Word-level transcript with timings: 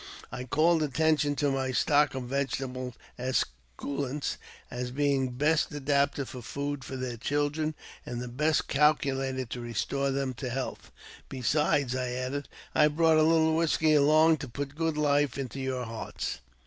I 0.31 0.45
called 0.45 0.81
attention 0.81 1.35
to 1.35 1.51
my 1.51 1.71
stock 1.73 2.15
of 2.15 2.23
vegetable 2.23 2.95
esculents, 3.19 4.37
as 4.71 4.89
being 4.89 5.29
best 5.33 5.71
adapted 5.71 6.27
for 6.27 6.41
food 6.41 6.83
for 6.83 6.95
their 6.97 7.17
children, 7.17 7.75
and 8.03 8.19
the 8.19 8.27
best 8.27 8.67
calculated 8.67 9.51
to 9.51 9.61
restore 9.61 10.09
them 10.09 10.33
to 10.33 10.49
health." 10.49 10.89
Besides," 11.29 11.95
I 11.95 12.13
added, 12.13 12.47
''I 12.75 12.81
have 12.81 12.95
brought 12.95 13.17
a 13.17 13.21
little 13.21 13.55
whisky 13.55 13.93
along, 13.93 14.37
to 14.37 14.47
put 14.47 14.73
good 14.73 14.97
life 14.97 15.37
into 15.37 15.59
your 15.59 15.85
hearts." 15.85 16.39